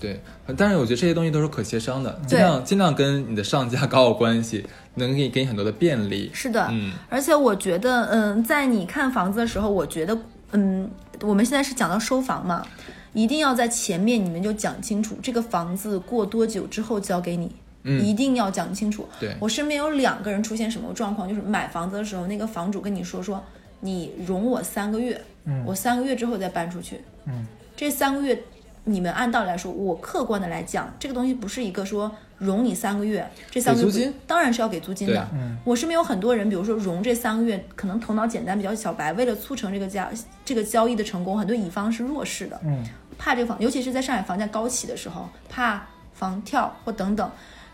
[0.00, 0.20] 对，
[0.56, 6.30] 但是我觉得这些东西都是可协商的，尽量尽量跟你的上家搞好关系，能给你给你很多的便利。
[6.32, 10.16] 是的，嗯，而且我觉得，嗯，在你看房子的时候，我觉得，
[10.52, 10.88] 嗯，
[11.22, 12.64] 我们现在是讲到收房嘛，
[13.12, 17.50] 一定要在前面你们就讲清楚这个房子过多久之后交给你。
[17.88, 18.04] 嗯。
[18.04, 19.08] 一定要讲清楚。
[19.18, 19.34] 对。
[19.40, 23.42] 我身边有两个人出现什么状况，就是买房子的时候，那个房主跟你说说，
[23.80, 25.64] 你容我三个月，嗯。
[25.66, 27.00] 我三个月之后再搬出去。
[27.24, 27.46] 嗯，
[27.76, 28.38] 这三个月，
[28.84, 35.28] 你们按道理来说，我客观的来讲，这个东西不是一个说容你三个月，这三个月当然是要给租金的。
[35.32, 35.56] 嗯。
[35.64, 40.08] 我身边有很多人，比如说容这三个月，可能头脑简单，比较小白，为了促成这个交
[40.44, 42.84] 这个交易的成功，很多乙方是弱势的，嗯。
[43.20, 47.28] 怕这个房，尤其是在上海房价高起的时候，怕房跳或等等，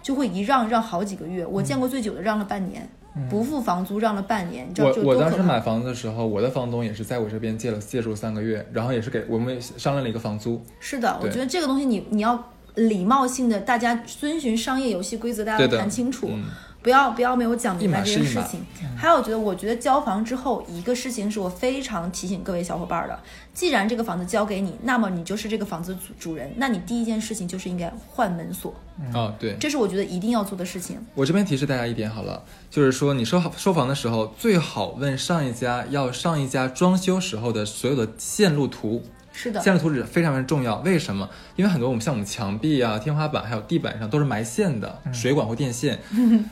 [0.05, 1.45] 就会一让让好几个月。
[1.47, 2.87] 我见过最久的让了半年，
[3.31, 5.17] 不付房租让了半年，你知道这有我？
[5.17, 10.63] 当时买房子的时候，我的房东也是在我这边借了借住三个月，然后也是给我们商量了一个房租。
[10.79, 16.29] 是的，我觉得这个东西你你要礼貌性的，大家遵循商业游戏规则，大家谈清楚。
[16.31, 16.45] 嗯
[16.85, 18.61] 不要不要没有讲明白这件事情。
[18.95, 23.19] 还有，我觉得，我觉得交房之后，一个事情是我非常提醒各位小伙伴的：
[23.55, 28.75] 既然这个房子交给你，那么你就是这个房子主主人，那你第一件事情就是应该换门锁，
[29.15, 30.99] 哦，对，这是我觉得一定要做的事情。
[31.15, 39.03] 我这边提示大家一点好了，就是说你收好收房的时候，最好问上一家要上一家装修时候的所有的线路图。
[39.37, 41.29] 是的，线路图纸非常非常重要，为什么？
[41.57, 45.99] 因为很多我们像我们墙壁啊、天花板还有地板上都是埋线的，水管或电线。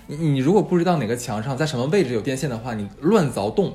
[0.08, 3.72] 你 你如果不知道哪个墙上在什么位置有电线的话，你乱凿洞，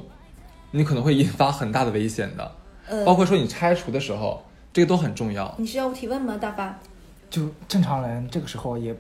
[0.72, 2.52] 你可能会引发很大的危险的。
[2.90, 4.44] 呃包括说你拆除的时候，
[4.74, 5.56] 这个都很重要。
[5.58, 6.78] 你是要提问吗，大发？
[7.30, 8.96] 就正常人这个时候也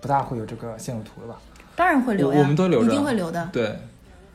[0.00, 1.38] 不大会有这个线路图了吧？
[1.76, 3.48] 当然会留我们都留着一定会留的。
[3.52, 3.78] 对，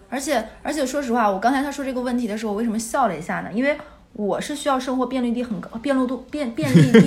[0.09, 3.49] 而且而且说实话，我刚才他说这个问题的时候，我为什么笑了一下呢？
[3.53, 3.77] 因为
[4.17, 6.99] 我是需要生活便利度很高，便 利度便 便利度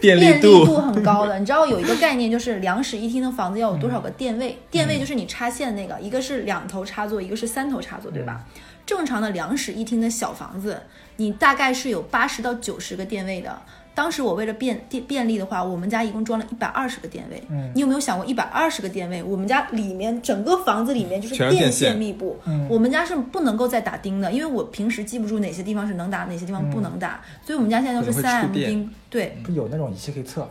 [0.00, 1.38] 便便利度很高的。
[1.38, 4.58] 你知道有一个概念，就是两室一厅的房子要有多少个电位？
[4.70, 8.44] 电位就是你插线那个，一个是两头插座，一个是三头插座，对吧？
[8.84, 10.82] 正常的两室一厅的小房子，
[11.16, 13.58] 你大概是有八十到九十个电位的。
[13.98, 17.42] 当时我为了便便便利的话，我们家一共装了一百二十个电位。
[17.50, 22.38] 嗯你有没有想过，一百二十个电位，我们家里面整个房子里面就是电电线线密布。
[22.46, 28.88] 嗯我们家是不能够再打钉的，因为我平时记不住哪些地方是能打，哪些地方不能打，所以我们家现在都是三 M 钉。
[29.10, 30.48] 对不有那种仪器可以测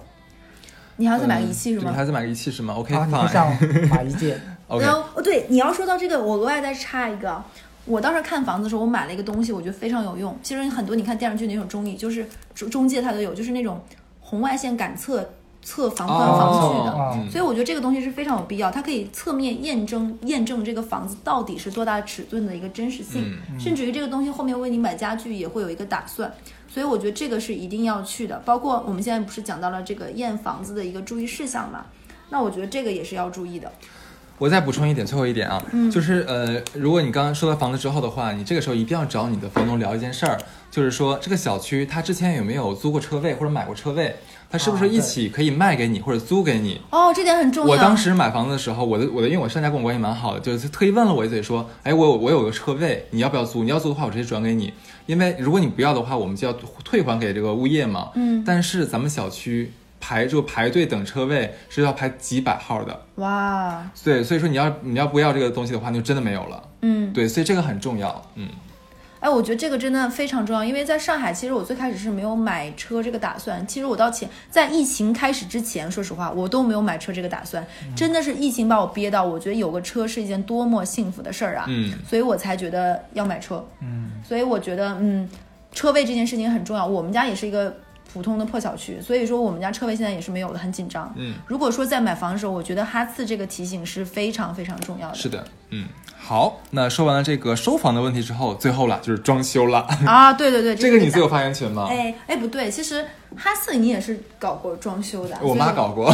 [0.98, 1.84] 你还要再买个仪器是吗？
[1.86, 3.06] 嗯你还要再买个仪器是吗？OK 啊？
[3.06, 7.42] 你会 fine 向马一借？OK，然后哦，对，你要说到这个，我额外再插一个。
[7.88, 10.38] 我当时看房子的时候，我买了一个东西，我觉得非常有用。
[10.44, 13.82] 其实很多你看电视剧那种综艺，就是中中介他都有，就是那种
[14.20, 15.28] 红外线感测
[15.64, 17.32] 测房宽房距的。
[17.32, 26.32] 所以我觉得这个东西是非常有必要，它可以侧面验证验证这个房子到底是多大尺寸的一个真实性，嗯甚至于这个东西后面为你买家具也会有一个打算。
[26.70, 28.38] 所以我觉得这个是一定要去的。
[28.46, 31.86] 包括我们现在不是讲到了这个验房子的一个注意事项嘛？
[32.30, 33.72] 那我觉得这个也是要注意的。
[34.38, 40.38] 我再补充一点，最后一点啊，嗯就是呃，如果你刚刚收到房子之后的话，你这个时候一定要找你的房东聊一件事儿，
[40.70, 44.16] 就是说这个小区他之前有没有租过车位或者买过车位，
[44.50, 46.80] 他是不是啊一起可以卖给你或者租给你？
[46.92, 47.72] 哦，这点很重要。
[47.72, 53.64] 我当时买房子的时候，我的我的因为我上家跟我关系蛮好的，就是特意问了我一嘴说，哎，我有我有个车位，你要不要租？
[53.64, 54.72] 你要租的话，我直接转给你，
[55.08, 58.10] 因为如果你不要的话，我们就要退还给这个物业嘛。
[58.14, 66.64] 嗯但是咱们小区排就排队等车位是要排几百号的，哇，对，所以说你要你要不要这个东西的话，那就真的没有了。
[66.82, 68.22] 嗯，对，所以这个很重要。
[68.36, 68.48] 嗯，
[69.20, 73.66] 哎，我觉得这个真的非常重要，因为在上海，其实我最开始是没有买车这个打算。
[73.66, 77.66] 其实我到前在疫情开始之前，说实话，我都没有买车这个打算。
[77.96, 81.66] 真的是疫情把我憋到，我觉得有个车是一件多么幸福的事儿啊！
[81.68, 83.66] 嗯所以我才觉得要买车。
[83.82, 85.28] 嗯，所以我觉得，嗯，
[85.74, 86.86] 车位这件事情很重要。
[86.86, 87.76] 我们家也是一个
[88.14, 91.14] 普通的破小区，所以说我们家车位现在也是没有的，很紧张。
[91.16, 95.16] 嗯，如果说在买房的时候，我觉得哈次这个提醒是非常非常重要的。
[95.16, 95.88] 是的，嗯。
[96.20, 99.88] 好，那说完了这个收房的问题之后，最后了就是装修了。
[100.06, 101.88] 啊， 对对对，这个你最有发言权吗？
[101.90, 103.02] 哎哎，不对，其实
[103.36, 105.90] 哈次你也是搞过装修的，我妈搞。
[105.90, 106.14] 过。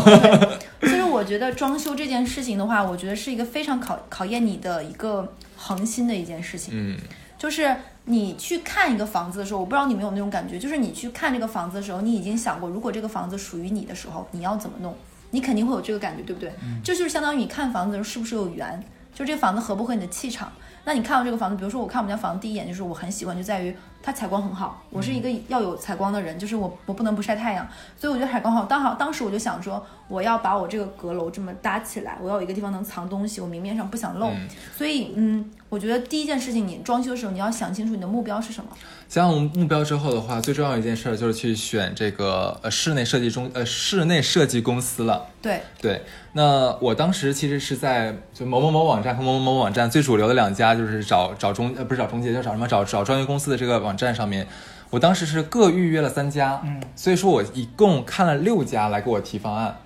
[0.82, 6.73] 其实我觉得装修这件事情的话，我觉得是一个非常考考验你的一个恒心的一件事情。
[6.75, 6.97] 嗯
[7.36, 14.93] 就是你去看一个房子的时候，我不知道你有没有那种感觉，就是你去看这个房子的时候，你已经想过，如果这个房子属于你的时候，你要怎么弄？
[15.31, 16.53] 你肯定会有这个感觉，对不对？
[16.83, 18.83] 这就是相当于你看房子的时候是不是有缘，
[19.15, 20.51] 就这个房子合不合你的气场。
[20.85, 24.83] 那你看到这个房子，比如说我看我们家房子第一眼就是我很喜欢，就在于它采光很好。
[24.89, 27.65] 我是一个要有采光的人，就是我我不能不晒太阳，
[27.97, 28.65] 所以我觉得采光好。
[28.65, 34.27] 当好当时我就想说，我要把我这个阁楼这么搭起来，我要有一个地方能藏东西，我明面上不想露。
[34.27, 38.69] 嗯所以嗯，我觉得第一件事情，你装修的时候你要想清楚你的目标是什么。
[39.09, 45.25] 想好目标之后的话，最重要一件事儿就是去选这个呃室内设计中呃室内设计公司了。
[45.41, 54.45] 对，对，那我当时其实是在就某某某网站和某某某网站最主流的两家，就是找找中呃不是找中介，叫找什么找找装修公司的这个网站上面，
[54.91, 59.79] 我当时是各预约了三家，嗯，所以说我一共看了六家来给我提方案。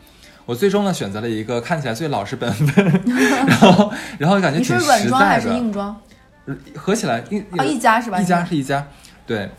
[0.47, 3.03] 我最终呢选择了一个看起来最老实本分，
[3.45, 5.95] 然后然后感觉你是软装还是硬装？
[6.75, 8.19] 合起来一哦，一家是吧？
[8.19, 8.87] 一家是一家，
[9.27, 9.49] 对。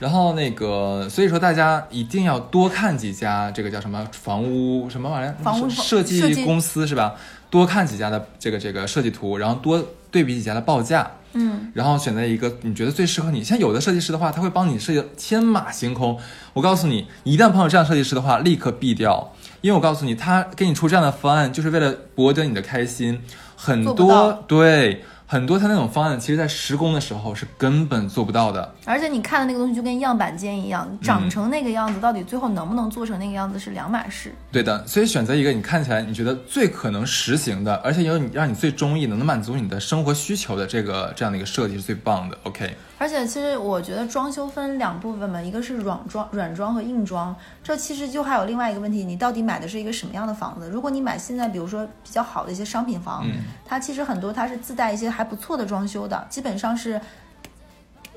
[0.00, 5.34] 然后那个，所以说大家一定要多看几家，这个叫什么房屋什么玩意儿？
[5.42, 7.14] 房屋设计公司是吧？
[7.50, 13.42] 多看几家的这个这个设计图，然后多对比几家的报价，嗯，然后选择一个你觉得最适合你。
[13.42, 16.16] 像有的设计师的话，他会帮你设计天马行空。
[16.52, 23.20] 我告诉你，一旦碰到这样设计师的话，立刻毙掉，因为我告诉你，他给你出这样的方案，就是为了博得你的开心。
[23.56, 28.72] 很多对很多他那种方案，其实在施工的时候是根本做不到的。
[28.84, 34.32] 而且你看的那个东西就跟样板间一样，嗯长成那个样子，到底最后能不能做成那个样子是两码事。
[34.52, 42.38] 对的，所以选择一个你看起来你觉得最可能实行的，而且有你让你最中意的，能满足你的生活需求的这个这样的一个设计是最棒的。
[42.44, 47.34] OK，而且其实我觉得装修分两部分嘛，一个是软装、软装和硬装。
[47.62, 50.68] 这其实就还有另外一个问题，你到底买的是一个什么样的房子？
[50.68, 57.00] 如果你买现在比如说比较好的一些商品房，嗯它其实很多它是自带一些还不错的装修的，基本上是。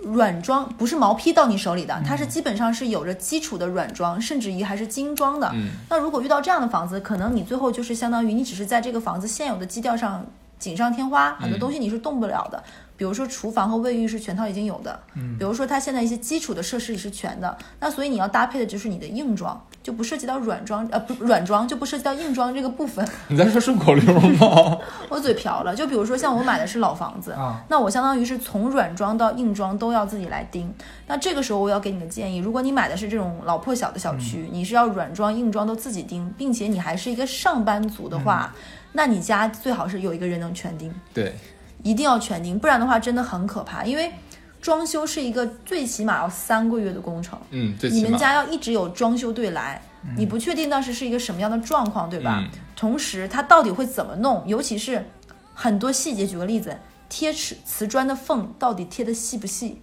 [0.03, 5.47] 软装不是毛坯到你手里的，它是基本上是有着基础的软装，甚至于还是精装的。
[5.53, 10.25] 嗯那如果遇到这样的房子，可能你最后就是相当于你只是在这个房子现有的基调上
[10.57, 12.63] 锦上添花，很多东西你是动不了的。
[13.01, 23.03] 比如说厨房和卫浴是全套已经有的，嗯，比如说它现在一些基础的设施也是全的，那所以你要搭配的就是你的硬装，就不涉及到软装，呃，不软装就不涉及到硬装这个部分。
[23.27, 24.77] 你在说顺口溜吗？
[25.09, 30.71] 我嘴瓢了，就比如说像我买的是老房子，啊那我相当于是从软装到硬装都要自己来盯。
[31.07, 38.53] 那这个时候我要给你个建议，如果你买的是这种老破小的小区，你是要软装硬装都自己盯，并且你还是一个上班族的话，
[38.91, 41.33] 那你家最好是有一个人能全盯，对，
[41.83, 44.11] 一定要全定，不然的话真的很可怕，因为。
[44.61, 49.81] 装修是一个最起码要三个月的工程，嗯，最你们家要一直有装修队来，
[50.15, 52.37] 你不确定当时是一个什么样的状况，对吧？
[52.43, 54.43] 嗯同时，它到底会怎么弄？
[54.45, 55.03] 尤其是
[55.55, 56.77] 很多细节，举个例子，
[57.09, 59.81] 贴瓷瓷砖的缝到底贴的细不细？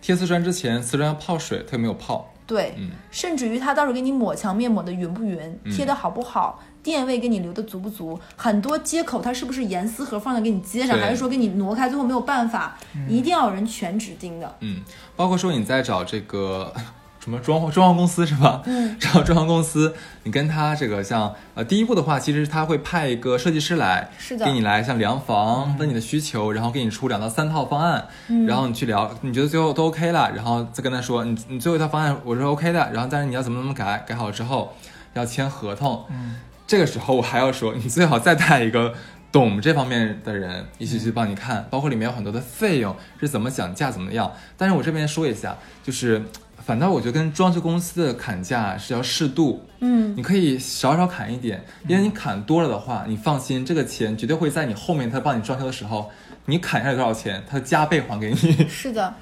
[0.00, 2.32] 贴瓷砖之前，瓷砖要泡水，它有没有泡？
[2.46, 12.76] 对，嗯甚至于它到时候给你抹墙面抹的匀不匀，贴的好不好，电位给你留的足不足，很多接口它是不是严丝合缝的给你接上，还是说给你挪开，最后没有办法？
[13.08, 14.54] 一定要有人全指盯的。
[14.60, 14.82] 嗯，
[15.16, 16.72] 包括说你在找这个
[17.18, 18.60] 什么装潢装潢公司是吧？
[18.66, 19.94] 嗯，找装潢公司，
[20.24, 24.44] 你跟他这个像呃第一步的话，其实他会派一个设计师来，是的。
[24.44, 28.44] 给你来像量房，问你的需求，然后给你出两到三套方案，嗯。
[28.44, 34.74] 然后你去聊，你觉得最后都 OK 了，然后再跟他说你你最后一套方案我是 OK 的，然后但是你要怎么怎么改，改好之后
[35.14, 36.34] 要签合同，嗯，
[36.66, 38.94] 这个时候我还要说，你最好再带一个
[39.30, 44.32] 懂这方面的人一起去帮你看，包括里面有很多的费用是怎么讲价怎么样。
[44.56, 46.22] 但是我这边说一下，就是
[46.64, 56.10] 反倒我觉得跟装修公司的砍价是要适度，嗯，你可以少少砍一点，因为你砍多了的话，你放心，这个钱绝对会在你后面他帮你装修的时候，
[56.46, 58.66] 你砍下来多少钱，他加倍还给你。
[58.68, 59.14] 是的，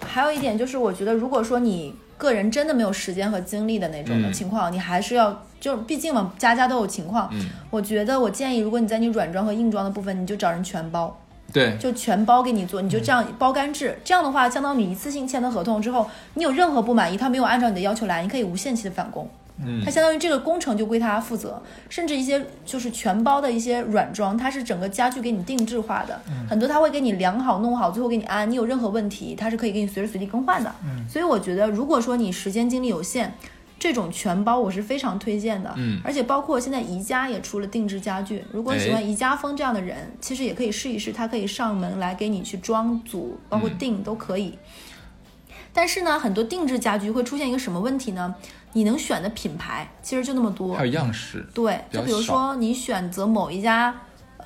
[0.00, 7.28] 还有一点就是，我觉得如果说你个人真的没有时间和精力的那种情况，你还是要就毕竟嘛，家家都有情况。
[7.32, 11.18] 嗯，我觉得我建议，如果你在你软装和硬装的部分，你就找人全包，
[11.52, 13.98] 对，就全包给你做，你就这样包干制。
[14.04, 19.28] 这样的话，相当于你一次性签了合同之后，你有任何不满意，他没有按照你的要求来，你可以无限期的返工。
[19.62, 28.50] 嗯它相当于这个工程就归他负责，甚至一些就是全包的一些软装，它是整个家具给你定制化的，很多他会给你量好弄好，最后给你安。
[28.50, 30.74] 你有任何问题，它是可以给你随时随地更换的。
[30.84, 33.32] 嗯所以我觉得，如果说你时间精力有限，
[33.78, 35.72] 这种全包我是非常推荐的。
[35.76, 44.58] 嗯而且包括现在宜家也出了定制家具，如果喜欢哎宜家风这样的人，其实也可以试一试，他可以上门来给你去装组，包括嗯定都可以。
[45.72, 48.34] 但是呢，很多定制家具会出现一个什么问题呢？
[48.74, 53.94] 你能选的品牌其实就那么多还，有样式，对，比就比如说你选择某一家。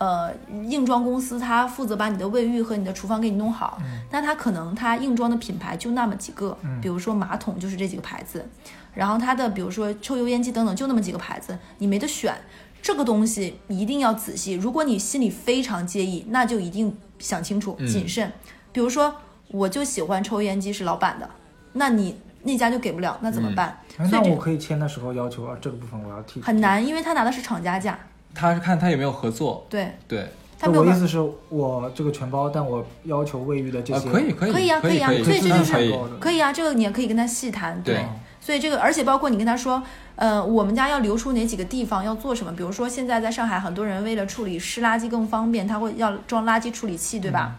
[0.00, 0.32] 呃，
[0.68, 8.48] 硬装公司它负责把你的卫浴和你的厨房给你弄好，那它可能它硬装的品牌就那么几个，比如说马桶就是这几个牌子，
[8.94, 12.32] 然后它的比如说抽油烟机等等就那么几个牌子，你没得选。
[12.80, 18.32] 这个东西一定要仔细，如果你心里非常介意，那就一定想清楚，嗯谨慎。
[18.70, 19.12] 比如说，
[19.48, 21.28] 我就喜欢抽油烟机是老板的，
[21.72, 23.80] 那你那家就给不了，那怎么办？
[24.10, 27.98] 那我可以签的时候要求啊，这个部分我要替很难，因为他拿的是厂家价。
[28.34, 30.28] 他是看他有没有合作，对，对，
[30.58, 31.18] 他没有意思是
[31.48, 35.94] 我这个全包，但我要求卫浴的这呃，些，可以可以可以啊可可以，啊所以这就是可以。
[36.20, 38.04] 可以啊，这个你也可以跟他细谈，对
[38.40, 39.82] 所以这个，而且包括你跟他说，
[40.14, 47.56] 呃，我们家要留出哪几个地方要做什么，比如说现在在上海，很多人为了处理湿垃圾更方便，他会要装垃圾处理器，对吧？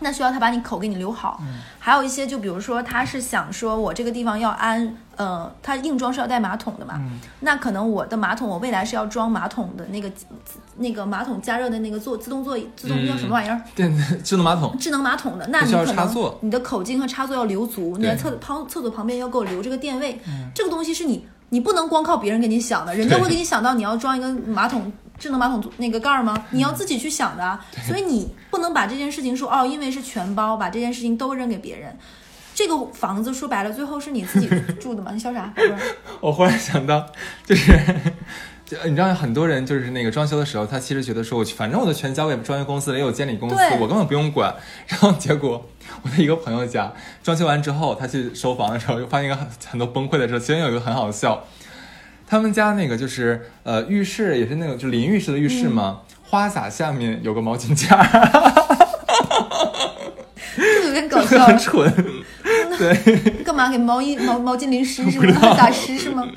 [0.00, 1.40] 那需要他把你口给你留好，
[1.78, 7.00] 还有一些就比如说他是想说我这个地方要安，呃，他硬装是要带马桶的嘛，
[7.40, 10.10] 那可能我的马桶我未来是要装马桶的那个
[10.76, 13.60] 那个马桶加热的那个座自动座椅自动叫什么玩意儿？
[13.74, 16.38] 电智能马桶，智能马桶的，那你可能插座。
[16.42, 20.20] 你的口径和插座要留足，你在厕旁厕所旁边要给我留这个电位，
[20.54, 26.46] 这个东西是你你不能光靠别人给你想的，人家会给你想到你要装一个马桶智能马桶那个盖儿吗？
[26.50, 31.96] 你要自己去想的啊，所以你不能把这件事情说哦，因为是全包，把这件事情都扔给别人。
[32.54, 34.48] 这个房子说白了，最后是你自己
[34.80, 35.12] 住的嘛？
[35.12, 35.52] 你笑啥？
[36.20, 37.06] 我忽然想到，
[37.44, 37.72] 就是，
[38.64, 44.54] 就你知道，很多人就是那个装修的时候，他其实觉得说，我反正我的全交给装修公司了，也有监理公司，我根本不用管。
[44.86, 45.68] 然后结果，
[46.02, 46.90] 我的一个朋友家
[47.22, 50.40] 装修完之后，他去收房的时候，又发现一个很很多崩溃的事。
[50.40, 51.44] 其中有一个很好笑，
[52.26, 58.02] 他们家那个就是呃浴室也是那种就淋浴式的浴室嘛，花洒下面有个毛巾架，
[60.56, 61.58] 这个有点搞笑很。
[61.58, 61.92] 蠢。
[62.78, 65.40] 对，干嘛给毛衣毛毛巾淋湿是吗？
[65.56, 66.28] 打湿是吗？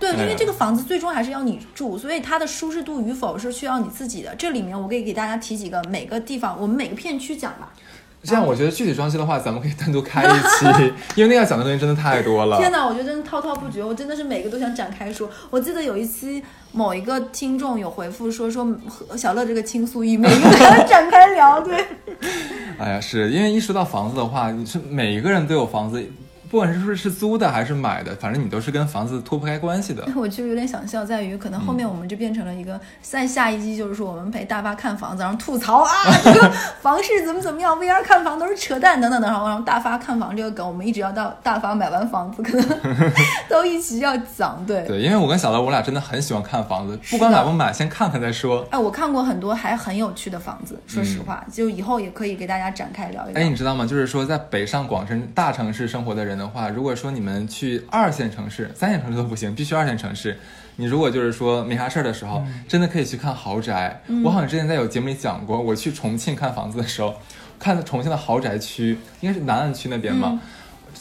[0.00, 4.34] 对，因为这个房子最终还是要你住，所以它的舒适度与否是需要你自己的。
[4.36, 7.70] 这里面我可以给大家提几个每个地方，我们每个片区讲吧。
[8.24, 12.56] 这样我觉得具体装修的话，咱们可以单独开一期， 因为那要讲的东西真的太多了。
[12.56, 15.28] 天哪，我觉得真的滔滔不绝，我真的是每个都想展开说。
[15.50, 18.64] 我记得有一期某一个听众有回复说说
[19.16, 21.60] 小乐这个倾诉欲，每个都要展开聊。
[21.60, 21.84] 对，
[22.78, 26.00] 哎呀，是因为一说到房子的话，你是每一个人都有房子，
[26.52, 30.06] 不管是说是租的还是买的，反正你都是跟房子脱不开关系的。
[30.14, 35.90] 我就有点想笑，在于可能后面我们就变成了一个，在下一季就是说我们陪大发看房子，然后吐槽啊
[36.22, 43.12] 这个 房市怎么怎么样，VR 看房都是扯淡等等等，然后然后大发看房这个梗，我们一直要到大发买完房子，可能
[43.48, 44.62] 都一起要讲。
[44.66, 48.62] 对，对，因为我跟小乐，我俩真的很喜欢看房子，不管买不买，先看看再说。
[48.70, 53.40] 哎，我看过很多还很有趣的房子，说实话，就以后也可以给大家展开聊一聊。
[53.40, 53.86] 哎，你知道吗？
[53.86, 60.36] 就是说，在北上广深大城市生活的人的话，如果说你们去二线城市、三线城市都不行，必须二线城市。
[60.76, 64.02] 你如果就是说没啥事儿的时候，真的可以去看豪宅。
[64.24, 67.14] 我好像之前在有节目里讲过，我去重庆看房子的时候，
[67.58, 70.40] 看重庆的豪宅区，应该是南岸区那边嘛，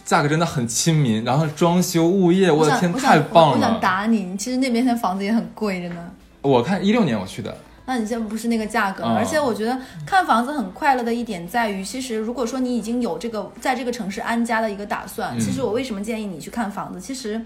[0.05, 3.55] 价格真的很亲民，然后装修物业，我的天，太棒了！
[3.55, 3.79] 我想。
[3.79, 6.11] 打你，其实那边的房子也很贵着呢。
[6.41, 7.55] 我看一六年我去的，
[7.91, 17.01] 那你现在不是那个价格，嗯而且我觉得看房子很快乐的一点在于，其实如果说你已经有这个在这个城市安家的一个打算，嗯其实我为什么建议你去看房子？
[17.01, 17.43] 其实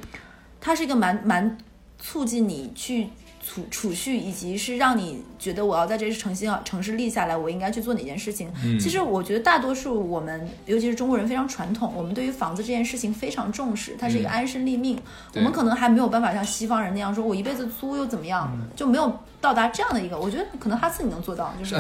[0.62, 1.58] 它是一个蛮蛮
[1.98, 3.10] 促进你去
[3.44, 8.52] 储储蓄，以及是让你觉得我要在这个城市城市立下来，我应该去做哪件事情。
[8.64, 15.00] 嗯其实我觉得大多数我们，尤其是中国人非常传统，我们对于房子这件事情非常重视，它是一个嗯安身立命。
[15.36, 19.12] 我们可能还没有办法像西方人那样说，我一辈子租又怎么样，嗯就没有
[19.46, 20.18] 到达这样的一个。
[20.18, 21.76] 我觉得可能哈斯你能做到，就是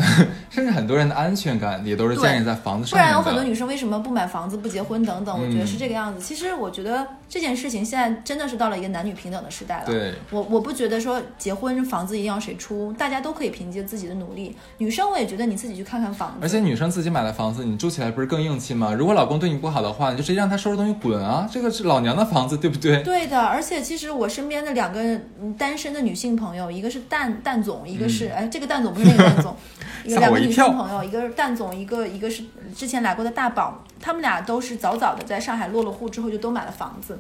[0.52, 3.04] 甚至很多人的安全感也都是建立在房子上不。
[3.04, 5.36] 然有很多女生为什么不买房子、不结婚等等？
[5.36, 6.22] 我觉得嗯是这个样子。
[6.22, 9.86] 其实我觉得这件事情现在真的是到了一个男女平等的时代了。
[9.88, 14.56] 对，我我不觉得说结婚房子一定要谁出，大家都可以凭借自己的努力。
[14.78, 18.94] 女生我也觉得你自己去看看房子，而且女生自己买的房子，你住起来不是更硬气吗？
[18.94, 21.50] 如果老公对你不好的话，你就直接让他收拾东西滚啊！
[21.52, 23.02] 这个是老娘的房子，对不对？
[23.02, 25.02] 对的，而且其实我身边的两个
[25.42, 29.56] 嗯单身的女性朋友，一个是蛋蛋总，一个是、哎，这个蛋总不是那个蛋总，
[30.06, 32.44] 一个两个女性朋友，一个是蛋总，一个一个是
[32.76, 37.20] 之前来过的大宝，他们俩都是早早的在上海落了户之后就都买了房子。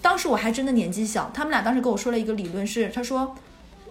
[0.00, 3.34] 当时我还真的年纪小，他们俩当时跟我说了一个理论是，他说。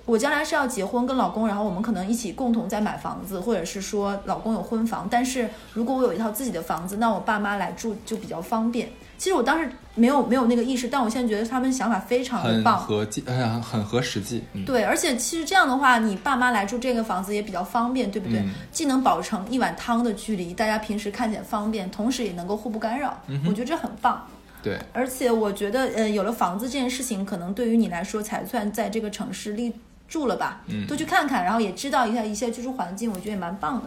[0.08, 5.08] 我将来是要结婚跟老公，然后我们可能一起共同在买房子，或者是说老公有婚房。
[5.10, 8.90] 但是如果我有一套自己的房子，那我爸妈来住就比较方便。
[9.18, 12.78] 其实我当时没有没有那个意识，但我现在觉得他们想法非常的棒很棒。
[12.80, 13.24] 合计，
[13.62, 14.44] 很合实际。
[14.54, 18.40] 嗯，对，而且其实这样的话，你爸妈来住这个房子也比较方便，对不对？
[18.40, 23.22] 嗯既能保成一碗汤的距离，大家平时看起来方便，同时也能够互不干扰。
[23.28, 24.28] 嗯我觉得这很棒。
[24.62, 29.72] 对，而且我觉得，呃，有了房子这件事情，可能对于你来说才算在这个城市立
[30.08, 33.84] 住了吧，嗯多去看看，然后也知道一下一些居住环境，我觉得也蛮棒的。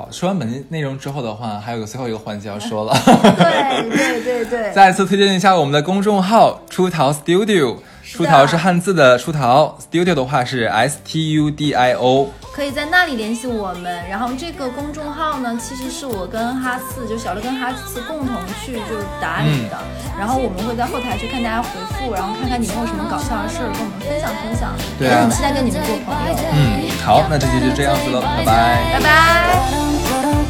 [0.00, 7.76] 好，说完本期内容之后的话，还有个最后一个环节要说了，对对对对， 再次推荐一下我们的公众号出逃 Studio。
[8.02, 12.28] 出逃是汉字的出逃，studio 的话是 s t u d i o。
[12.52, 14.04] 可以在那里联系我们。
[14.08, 19.78] 然后这个公众号呢，其实是我跟哈四，就小乐跟哈四共同去就是打理的。
[20.18, 24.74] 然后我们会在后台去看大家回复，然后看看你们有什么搞笑的事儿跟我们分享分享。
[24.98, 26.34] 对啊期待跟你们做朋友。
[26.52, 28.98] 嗯，好，那这期就这样子了，拜拜。
[28.98, 29.89] 拜拜。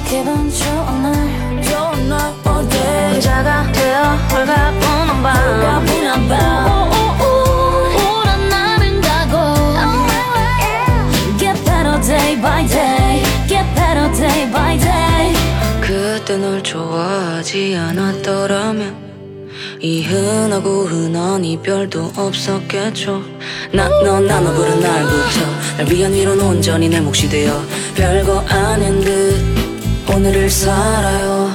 [0.09, 5.37] 기분 좋은 날 좋은 날 어때 의자가 되어 홀가분한 밤.
[5.37, 6.91] 홀가분한 밤.
[12.11, 13.23] day day.
[13.49, 15.35] Day day.
[15.81, 19.11] 그때 널 좋아하지 않았더라면
[19.81, 23.23] 이 흔하고 흔한 이별도 없었겠죠.
[23.73, 25.47] 나너 나눠 부른 날부터
[25.79, 27.63] 날 위한 위로는 온전히 내 몫이 되어
[27.95, 31.50] 별거 아닌 듯 오늘을 살아요